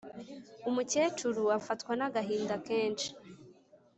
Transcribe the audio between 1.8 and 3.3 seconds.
nagahinda kenshi